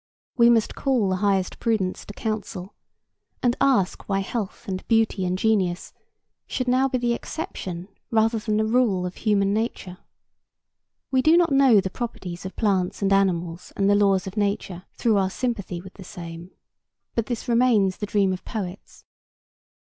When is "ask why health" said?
3.61-4.67